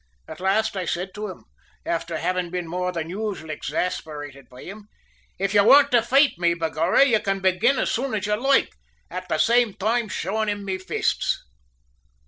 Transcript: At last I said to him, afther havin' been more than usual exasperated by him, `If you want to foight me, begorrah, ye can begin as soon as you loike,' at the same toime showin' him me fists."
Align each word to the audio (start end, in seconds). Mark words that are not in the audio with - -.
At 0.27 0.39
last 0.39 0.75
I 0.75 0.85
said 0.85 1.13
to 1.13 1.27
him, 1.29 1.43
afther 1.85 2.17
havin' 2.17 2.49
been 2.49 2.67
more 2.67 2.91
than 2.91 3.11
usual 3.11 3.51
exasperated 3.51 4.49
by 4.49 4.63
him, 4.63 4.87
`If 5.39 5.53
you 5.53 5.63
want 5.63 5.91
to 5.91 6.01
foight 6.01 6.39
me, 6.39 6.55
begorrah, 6.55 7.05
ye 7.07 7.19
can 7.19 7.39
begin 7.39 7.77
as 7.77 7.91
soon 7.91 8.15
as 8.15 8.25
you 8.25 8.33
loike,' 8.35 8.75
at 9.11 9.29
the 9.29 9.37
same 9.37 9.75
toime 9.75 10.09
showin' 10.09 10.49
him 10.49 10.65
me 10.65 10.79
fists." 10.79 11.43